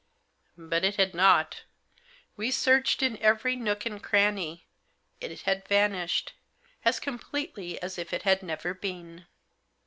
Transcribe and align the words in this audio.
But 0.57 0.83
it 0.83 0.95
had 0.95 1.13
not 1.13 1.61
We 2.35 2.49
searched 2.49 3.03
in 3.03 3.19
every 3.19 3.55
nook 3.55 3.85
and 3.85 4.01
cranny. 4.01 4.65
It 5.19 5.41
had 5.41 5.67
vanished, 5.67 6.33
as 6.83 6.99
completely 6.99 7.79
as 7.83 7.99
if 7.99 8.11
it 8.11 8.23
had 8.23 8.41
never 8.41 8.73
been. 8.73 9.27